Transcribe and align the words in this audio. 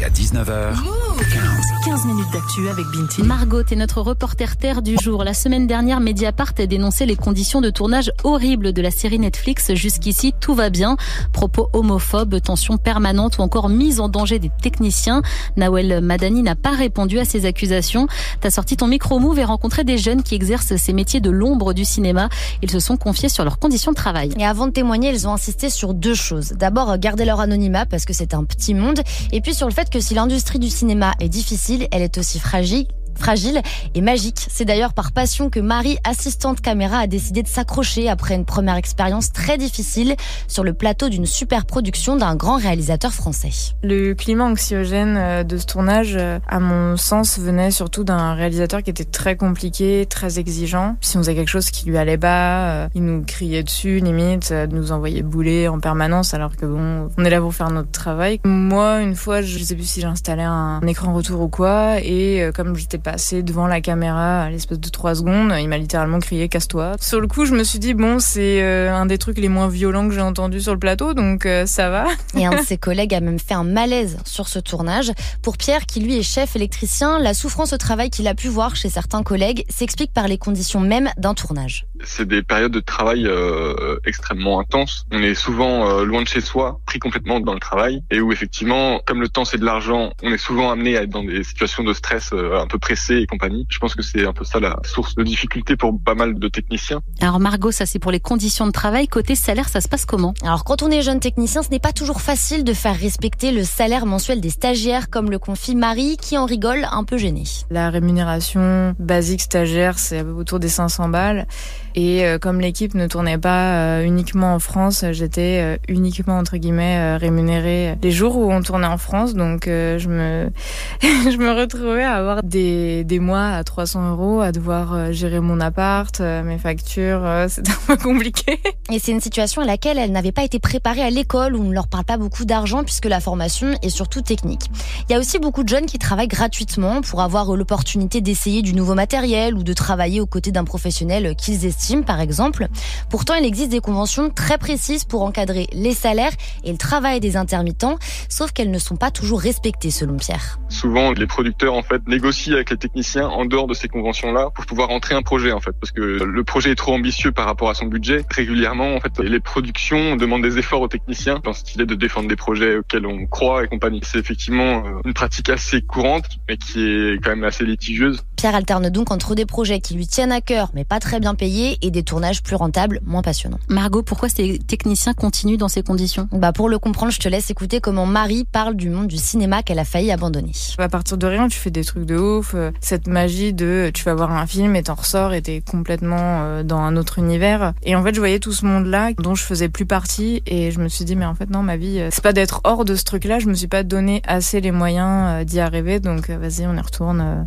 Jusqu'à 0.00 0.40
19h. 0.40 0.76
15. 1.18 1.60
15 1.84 2.06
minutes 2.06 2.30
d'actu 2.32 2.68
avec 2.68 2.86
Binti. 2.86 3.22
Margot 3.22 3.62
est 3.62 3.76
notre 3.76 4.00
reporter 4.00 4.56
terre 4.56 4.80
du 4.80 4.96
jour. 4.96 5.24
La 5.24 5.34
semaine 5.34 5.66
dernière, 5.66 6.00
Mediapart 6.00 6.52
a 6.58 6.66
dénoncé 6.66 7.04
les 7.04 7.16
conditions 7.16 7.60
de 7.60 7.68
tournage 7.68 8.10
horribles 8.24 8.72
de 8.72 8.80
la 8.80 8.90
série 8.90 9.18
Netflix. 9.18 9.74
Jusqu'ici, 9.74 10.32
tout 10.40 10.54
va 10.54 10.70
bien. 10.70 10.96
Propos 11.32 11.68
homophobes, 11.74 12.40
tensions 12.40 12.78
permanentes 12.78 13.38
ou 13.38 13.42
encore 13.42 13.68
mise 13.68 14.00
en 14.00 14.08
danger 14.08 14.38
des 14.38 14.50
techniciens. 14.62 15.20
Nawel 15.56 16.00
Madani 16.00 16.42
n'a 16.42 16.54
pas 16.54 16.70
répondu 16.70 17.18
à 17.18 17.26
ces 17.26 17.44
accusations. 17.44 18.06
T'as 18.40 18.50
sorti 18.50 18.76
ton 18.78 18.86
micro-move 18.86 19.38
et 19.38 19.44
rencontré 19.44 19.84
des 19.84 19.98
jeunes 19.98 20.22
qui 20.22 20.34
exercent 20.34 20.76
ces 20.76 20.92
métiers 20.94 21.20
de 21.20 21.30
l'ombre 21.30 21.74
du 21.74 21.84
cinéma. 21.84 22.30
Ils 22.62 22.70
se 22.70 22.80
sont 22.80 22.96
confiés 22.96 23.28
sur 23.28 23.44
leurs 23.44 23.58
conditions 23.58 23.92
de 23.92 23.96
travail. 23.96 24.32
Et 24.38 24.46
avant 24.46 24.66
de 24.66 24.72
témoigner, 24.72 25.10
ils 25.10 25.28
ont 25.28 25.32
insisté 25.32 25.68
sur 25.68 25.92
deux 25.92 26.14
choses. 26.14 26.52
D'abord, 26.52 26.96
garder 26.96 27.26
leur 27.26 27.40
anonymat 27.40 27.84
parce 27.84 28.06
que 28.06 28.14
c'est 28.14 28.32
un 28.32 28.44
petit 28.44 28.72
monde. 28.72 29.00
Et 29.32 29.42
puis 29.42 29.52
sur 29.52 29.66
le 29.66 29.74
fait 29.74 29.89
que 29.90 30.00
si 30.00 30.14
l'industrie 30.14 30.58
du 30.58 30.70
cinéma 30.70 31.14
est 31.20 31.28
difficile, 31.28 31.88
elle 31.90 32.02
est 32.02 32.18
aussi 32.18 32.38
fragile 32.38 32.86
fragile 33.20 33.60
et 33.94 34.00
magique. 34.00 34.46
C'est 34.50 34.64
d'ailleurs 34.64 34.94
par 34.94 35.12
passion 35.12 35.50
que 35.50 35.60
Marie, 35.60 35.98
assistante 36.04 36.60
caméra, 36.62 36.98
a 36.98 37.06
décidé 37.06 37.42
de 37.42 37.48
s'accrocher 37.48 38.08
après 38.08 38.34
une 38.34 38.46
première 38.46 38.76
expérience 38.76 39.30
très 39.30 39.58
difficile 39.58 40.16
sur 40.48 40.64
le 40.64 40.72
plateau 40.72 41.10
d'une 41.10 41.26
super 41.26 41.66
production 41.66 42.16
d'un 42.16 42.34
grand 42.34 42.56
réalisateur 42.56 43.12
français. 43.12 43.50
Le 43.82 44.14
climat 44.14 44.44
anxiogène 44.44 45.16
euh, 45.18 45.44
de 45.44 45.58
ce 45.58 45.66
tournage, 45.66 46.16
euh, 46.16 46.38
à 46.48 46.60
mon 46.60 46.96
sens, 46.96 47.38
venait 47.38 47.70
surtout 47.70 48.04
d'un 48.04 48.32
réalisateur 48.34 48.82
qui 48.82 48.90
était 48.90 49.04
très 49.04 49.36
compliqué, 49.36 50.06
très 50.08 50.38
exigeant. 50.38 50.96
Si 51.02 51.18
on 51.18 51.20
faisait 51.20 51.34
quelque 51.34 51.48
chose 51.48 51.70
qui 51.70 51.86
lui 51.86 51.98
allait 51.98 52.18
pas, 52.18 52.70
euh, 52.70 52.88
il 52.94 53.04
nous 53.04 53.22
criait 53.22 53.62
dessus, 53.62 54.00
limite, 54.00 54.52
nous 54.70 54.92
envoyait 54.92 55.22
bouler 55.22 55.68
en 55.68 55.78
permanence, 55.78 56.32
alors 56.32 56.56
que 56.56 56.64
bon, 56.64 57.10
on 57.18 57.24
est 57.24 57.30
là 57.30 57.40
pour 57.40 57.54
faire 57.54 57.70
notre 57.70 57.90
travail. 57.90 58.40
Moi, 58.44 59.02
une 59.02 59.14
fois, 59.14 59.42
je 59.42 59.58
sais 59.58 59.74
plus 59.74 59.88
si 59.88 60.00
j'installais 60.00 60.42
un 60.42 60.80
écran 60.86 61.12
retour 61.12 61.42
ou 61.42 61.48
quoi, 61.48 62.00
et 62.00 62.50
comme 62.54 62.76
j'étais 62.76 62.98
pas 62.98 63.09
passé 63.10 63.42
devant 63.42 63.66
la 63.66 63.80
caméra 63.80 64.44
à 64.44 64.50
l'espace 64.50 64.78
de 64.78 64.88
trois 64.88 65.16
secondes. 65.16 65.52
Il 65.58 65.68
m'a 65.68 65.78
littéralement 65.78 66.20
crié 66.20 66.48
casse-toi. 66.48 66.92
Sur 67.00 67.20
le 67.20 67.26
coup, 67.26 67.44
je 67.44 67.54
me 67.54 67.64
suis 67.64 67.80
dit 67.80 67.92
bon, 67.92 68.20
c'est 68.20 68.62
euh, 68.62 68.94
un 68.94 69.04
des 69.04 69.18
trucs 69.18 69.38
les 69.38 69.48
moins 69.48 69.66
violents 69.66 70.06
que 70.06 70.14
j'ai 70.14 70.20
entendu 70.20 70.60
sur 70.60 70.74
le 70.74 70.78
plateau, 70.78 71.12
donc 71.12 71.44
euh, 71.44 71.66
ça 71.66 71.90
va. 71.90 72.06
Et 72.36 72.46
un 72.46 72.50
de 72.50 72.60
ses 72.64 72.78
collègues 72.78 73.12
a 73.12 73.20
même 73.20 73.40
fait 73.40 73.54
un 73.54 73.64
malaise 73.64 74.18
sur 74.24 74.46
ce 74.46 74.60
tournage. 74.60 75.10
Pour 75.42 75.56
Pierre, 75.56 75.86
qui 75.86 75.98
lui 75.98 76.18
est 76.18 76.22
chef 76.22 76.54
électricien, 76.54 77.18
la 77.18 77.34
souffrance 77.34 77.72
au 77.72 77.78
travail 77.78 78.10
qu'il 78.10 78.28
a 78.28 78.34
pu 78.36 78.46
voir 78.46 78.76
chez 78.76 78.88
certains 78.88 79.24
collègues 79.24 79.64
s'explique 79.68 80.12
par 80.12 80.28
les 80.28 80.38
conditions 80.38 80.78
mêmes 80.78 81.10
d'un 81.16 81.34
tournage. 81.34 81.86
C'est 82.04 82.28
des 82.28 82.44
périodes 82.44 82.72
de 82.72 82.80
travail 82.80 83.26
euh, 83.26 83.98
extrêmement 84.06 84.60
intenses. 84.60 85.04
On 85.10 85.20
est 85.20 85.34
souvent 85.34 86.00
loin 86.04 86.22
de 86.22 86.28
chez 86.28 86.40
soi, 86.40 86.80
pris 86.86 87.00
complètement 87.00 87.40
dans 87.40 87.54
le 87.54 87.60
travail, 87.60 88.04
et 88.12 88.20
où 88.20 88.30
effectivement, 88.30 89.00
comme 89.04 89.20
le 89.20 89.28
temps 89.28 89.44
c'est 89.44 89.58
de 89.58 89.64
l'argent, 89.64 90.12
on 90.22 90.32
est 90.32 90.38
souvent 90.38 90.70
amené 90.70 90.96
à 90.96 91.02
être 91.02 91.10
dans 91.10 91.24
des 91.24 91.42
situations 91.42 91.82
de 91.82 91.92
stress 91.92 92.32
un 92.32 92.68
peu 92.68 92.78
et 93.10 93.26
compagnie. 93.26 93.66
Je 93.68 93.78
pense 93.78 93.94
que 93.94 94.02
c'est 94.02 94.26
un 94.26 94.32
peu 94.32 94.44
ça 94.44 94.60
la 94.60 94.76
source 94.84 95.14
de 95.14 95.22
difficulté 95.22 95.76
pour 95.76 95.98
pas 96.00 96.14
mal 96.14 96.38
de 96.38 96.48
techniciens. 96.48 97.00
Alors 97.20 97.40
Margot, 97.40 97.70
ça 97.70 97.86
c'est 97.86 97.98
pour 97.98 98.10
les 98.10 98.20
conditions 98.20 98.66
de 98.66 98.72
travail. 98.72 99.08
Côté 99.08 99.34
salaire, 99.34 99.68
ça 99.68 99.80
se 99.80 99.88
passe 99.88 100.04
comment? 100.04 100.34
Alors 100.42 100.64
quand 100.64 100.82
on 100.82 100.90
est 100.90 101.02
jeune 101.02 101.20
technicien, 101.20 101.62
ce 101.62 101.70
n'est 101.70 101.78
pas 101.78 101.92
toujours 101.92 102.20
facile 102.20 102.64
de 102.64 102.72
faire 102.72 102.98
respecter 102.98 103.52
le 103.52 103.64
salaire 103.64 104.06
mensuel 104.06 104.40
des 104.40 104.50
stagiaires, 104.50 105.10
comme 105.10 105.30
le 105.30 105.38
confie 105.38 105.74
Marie, 105.76 106.16
qui 106.16 106.36
en 106.36 106.46
rigole 106.46 106.86
un 106.90 107.04
peu 107.04 107.16
gênée. 107.16 107.44
La 107.70 107.90
rémunération 107.90 108.94
basique 108.98 109.42
stagiaire, 109.42 109.98
c'est 109.98 110.22
autour 110.22 110.58
des 110.58 110.68
500 110.68 111.08
balles. 111.08 111.46
Et 111.94 112.24
euh, 112.24 112.38
comme 112.38 112.60
l'équipe 112.60 112.94
ne 112.94 113.06
tournait 113.06 113.38
pas 113.38 113.98
euh, 113.98 114.04
uniquement 114.04 114.54
en 114.54 114.58
France, 114.58 115.04
j'étais 115.10 115.60
euh, 115.60 115.76
uniquement 115.88 116.38
entre 116.38 116.56
guillemets 116.56 117.16
rémunérée 117.16 117.96
les 118.02 118.10
jours 118.12 118.36
où 118.36 118.50
on 118.52 118.62
tournait 118.62 118.86
en 118.86 118.98
France. 118.98 119.34
Donc 119.34 119.64
je 119.66 120.08
me 120.08 120.50
je 121.02 121.36
me 121.36 121.52
retrouvais 121.52 122.04
à 122.04 122.14
avoir 122.14 122.42
des, 122.42 122.79
des 123.04 123.20
mois 123.20 123.48
à 123.48 123.64
300 123.64 124.10
euros, 124.10 124.40
à 124.40 124.52
devoir 124.52 125.12
gérer 125.12 125.40
mon 125.40 125.60
appart, 125.60 126.20
mes 126.20 126.58
factures. 126.58 127.22
C'était 127.48 127.72
un 127.72 127.86
peu 127.86 127.96
compliqué. 127.96 128.60
Et 128.92 128.98
c'est 128.98 129.12
une 129.12 129.20
situation 129.20 129.62
à 129.62 129.64
laquelle 129.64 129.98
elle 129.98 130.12
n'avait 130.12 130.32
pas 130.32 130.44
été 130.44 130.58
préparée 130.58 131.02
à 131.02 131.10
l'école 131.10 131.56
où 131.56 131.60
on 131.60 131.68
ne 131.68 131.74
leur 131.74 131.88
parle 131.88 132.04
pas 132.04 132.16
beaucoup 132.16 132.44
d'argent 132.44 132.84
puisque 132.84 133.06
la 133.06 133.20
formation 133.20 133.76
est 133.82 133.88
surtout 133.88 134.22
technique. 134.22 134.70
Il 135.08 135.12
y 135.12 135.14
a 135.14 135.18
aussi 135.18 135.38
beaucoup 135.38 135.62
de 135.62 135.68
jeunes 135.68 135.86
qui 135.86 135.98
travaillent 135.98 136.28
gratuitement 136.28 137.00
pour 137.00 137.20
avoir 137.20 137.54
l'opportunité 137.54 138.20
d'essayer 138.20 138.62
du 138.62 138.74
nouveau 138.74 138.94
matériel 138.94 139.54
ou 139.54 139.62
de 139.62 139.72
travailler 139.72 140.20
aux 140.20 140.26
côtés 140.26 140.52
d'un 140.52 140.64
professionnel 140.64 141.34
qu'ils 141.36 141.66
estiment 141.66 142.02
par 142.02 142.20
exemple. 142.20 142.68
Pourtant, 143.08 143.34
il 143.34 143.44
existe 143.44 143.70
des 143.70 143.80
conventions 143.80 144.30
très 144.30 144.58
précises 144.58 145.04
pour 145.04 145.22
encadrer 145.22 145.66
les 145.72 145.94
salaires 145.94 146.32
et 146.64 146.72
le 146.72 146.78
travail 146.78 147.20
des 147.20 147.36
intermittents, 147.36 147.98
sauf 148.28 148.52
qu'elles 148.52 148.70
ne 148.70 148.78
sont 148.78 148.96
pas 148.96 149.10
toujours 149.10 149.40
respectées 149.40 149.90
selon 149.90 150.16
Pierre. 150.16 150.58
Souvent, 150.68 151.12
les 151.12 151.26
producteurs 151.26 151.74
en 151.74 151.82
fait 151.82 152.06
négocient 152.06 152.54
avec 152.54 152.69
techniciens 152.76 153.28
en 153.28 153.44
dehors 153.44 153.66
de 153.66 153.74
ces 153.74 153.88
conventions-là 153.88 154.50
pour 154.54 154.66
pouvoir 154.66 154.90
entrer 154.90 155.14
un 155.14 155.22
projet 155.22 155.52
en 155.52 155.60
fait, 155.60 155.72
parce 155.80 155.92
que 155.92 156.00
le 156.00 156.44
projet 156.44 156.70
est 156.70 156.76
trop 156.76 156.94
ambitieux 156.94 157.32
par 157.32 157.46
rapport 157.46 157.70
à 157.70 157.74
son 157.74 157.86
budget. 157.86 158.24
Régulièrement, 158.30 158.94
en 158.94 159.00
fait, 159.00 159.18
les 159.20 159.40
productions 159.40 160.16
demandent 160.16 160.42
des 160.42 160.58
efforts 160.58 160.80
aux 160.80 160.88
techniciens 160.88 161.40
dans 161.42 161.52
ce 161.52 161.60
style 161.60 161.84
de 161.84 161.94
défendre 161.94 162.28
des 162.28 162.36
projets 162.36 162.78
auxquels 162.78 163.06
on 163.06 163.26
croit 163.26 163.64
et 163.64 163.68
compagnie. 163.68 164.00
C'est 164.02 164.18
effectivement 164.18 164.84
euh, 164.84 165.00
une 165.04 165.14
pratique 165.14 165.48
assez 165.48 165.82
courante, 165.82 166.26
mais 166.48 166.56
qui 166.56 166.82
est 166.82 167.22
quand 167.22 167.30
même 167.30 167.44
assez 167.44 167.64
litigieuse. 167.64 168.24
Pierre 168.40 168.54
alterne 168.54 168.88
donc 168.88 169.10
entre 169.10 169.34
des 169.34 169.44
projets 169.44 169.80
qui 169.80 169.92
lui 169.92 170.06
tiennent 170.06 170.32
à 170.32 170.40
cœur, 170.40 170.70
mais 170.72 170.84
pas 170.84 170.98
très 170.98 171.20
bien 171.20 171.34
payés, 171.34 171.76
et 171.82 171.90
des 171.90 172.02
tournages 172.02 172.42
plus 172.42 172.56
rentables, 172.56 173.02
moins 173.04 173.20
passionnants. 173.20 173.58
Margot, 173.68 174.02
pourquoi 174.02 174.30
ces 174.30 174.58
techniciens 174.58 175.12
continuent 175.12 175.58
dans 175.58 175.68
ces 175.68 175.82
conditions? 175.82 176.26
Bah 176.32 176.50
pour 176.54 176.70
le 176.70 176.78
comprendre, 176.78 177.12
je 177.12 177.18
te 177.20 177.28
laisse 177.28 177.50
écouter 177.50 177.82
comment 177.82 178.06
Marie 178.06 178.46
parle 178.50 178.76
du 178.76 178.88
monde 178.88 179.08
du 179.08 179.18
cinéma 179.18 179.62
qu'elle 179.62 179.78
a 179.78 179.84
failli 179.84 180.10
abandonner. 180.10 180.52
À 180.78 180.88
partir 180.88 181.18
de 181.18 181.26
rien, 181.26 181.48
tu 181.48 181.58
fais 181.58 181.70
des 181.70 181.84
trucs 181.84 182.06
de 182.06 182.16
ouf. 182.16 182.52
Euh, 182.54 182.70
cette 182.80 183.08
magie 183.08 183.52
de 183.52 183.90
tu 183.92 184.04
vas 184.04 184.14
voir 184.14 184.32
un 184.32 184.46
film 184.46 184.74
et 184.74 184.84
t'en 184.84 184.94
ressors 184.94 185.34
et 185.34 185.42
t'es 185.42 185.60
complètement 185.60 186.16
euh, 186.16 186.62
dans 186.62 186.78
un 186.78 186.96
autre 186.96 187.18
univers. 187.18 187.74
Et 187.82 187.94
en 187.94 188.02
fait, 188.02 188.14
je 188.14 188.20
voyais 188.20 188.38
tout 188.38 188.52
ce 188.52 188.64
monde-là 188.64 189.12
dont 189.18 189.34
je 189.34 189.42
faisais 189.42 189.68
plus 189.68 189.84
partie 189.84 190.42
et 190.46 190.70
je 190.70 190.80
me 190.80 190.88
suis 190.88 191.04
dit 191.04 191.14
mais 191.14 191.26
en 191.26 191.34
fait 191.34 191.50
non, 191.50 191.62
ma 191.62 191.76
vie, 191.76 192.00
euh, 192.00 192.08
c'est 192.10 192.24
pas 192.24 192.32
d'être 192.32 192.62
hors 192.64 192.86
de 192.86 192.94
ce 192.94 193.04
truc-là. 193.04 193.38
Je 193.38 193.48
me 193.48 193.54
suis 193.54 193.68
pas 193.68 193.82
donné 193.82 194.22
assez 194.26 194.62
les 194.62 194.70
moyens 194.70 195.44
d'y 195.44 195.60
arriver. 195.60 196.00
Donc 196.00 196.30
vas-y, 196.30 196.66
on 196.66 196.74
y 196.74 196.80
retourne. 196.80 197.46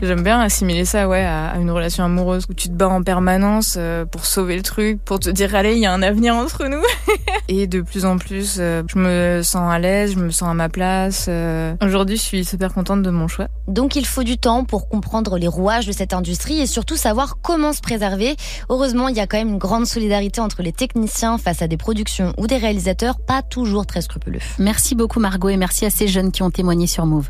J'aime 0.00 0.22
bien 0.22 0.29
assimiler 0.38 0.84
ça, 0.84 1.08
ouais, 1.08 1.24
à 1.24 1.56
une 1.58 1.70
relation 1.70 2.04
amoureuse 2.04 2.44
où 2.48 2.54
tu 2.54 2.68
te 2.68 2.74
bats 2.74 2.88
en 2.88 3.02
permanence 3.02 3.74
euh, 3.76 4.04
pour 4.04 4.26
sauver 4.26 4.56
le 4.56 4.62
truc, 4.62 5.02
pour 5.04 5.18
te 5.18 5.30
dire 5.30 5.54
allez, 5.54 5.74
il 5.74 5.80
y 5.80 5.86
a 5.86 5.92
un 5.92 6.02
avenir 6.02 6.36
entre 6.36 6.66
nous. 6.66 6.82
et 7.48 7.66
de 7.66 7.80
plus 7.80 8.04
en 8.04 8.18
plus, 8.18 8.56
euh, 8.58 8.82
je 8.86 8.98
me 8.98 9.42
sens 9.42 9.72
à 9.72 9.78
l'aise, 9.78 10.12
je 10.14 10.18
me 10.18 10.30
sens 10.30 10.48
à 10.48 10.54
ma 10.54 10.68
place. 10.68 11.26
Euh. 11.28 11.74
Aujourd'hui, 11.82 12.16
je 12.16 12.22
suis 12.22 12.44
super 12.44 12.72
contente 12.72 13.02
de 13.02 13.10
mon 13.10 13.28
choix. 13.28 13.48
Donc 13.68 13.96
il 13.96 14.06
faut 14.06 14.22
du 14.22 14.38
temps 14.38 14.64
pour 14.64 14.88
comprendre 14.88 15.38
les 15.38 15.48
rouages 15.48 15.86
de 15.86 15.92
cette 15.92 16.12
industrie 16.12 16.60
et 16.60 16.66
surtout 16.66 16.96
savoir 16.96 17.38
comment 17.42 17.72
se 17.72 17.80
préserver. 17.80 18.36
Heureusement, 18.68 19.08
il 19.08 19.16
y 19.16 19.20
a 19.20 19.26
quand 19.26 19.38
même 19.38 19.48
une 19.48 19.58
grande 19.58 19.86
solidarité 19.86 20.40
entre 20.40 20.62
les 20.62 20.72
techniciens 20.72 21.38
face 21.38 21.62
à 21.62 21.68
des 21.68 21.76
productions 21.76 22.34
ou 22.38 22.46
des 22.46 22.56
réalisateurs 22.56 23.18
pas 23.20 23.42
toujours 23.42 23.86
très 23.86 24.00
scrupuleux. 24.00 24.40
Merci 24.58 24.94
beaucoup 24.94 25.20
Margot 25.20 25.48
et 25.48 25.56
merci 25.56 25.84
à 25.84 25.90
ces 25.90 26.08
jeunes 26.08 26.32
qui 26.32 26.42
ont 26.42 26.50
témoigné 26.50 26.86
sur 26.86 27.06
Move. 27.06 27.28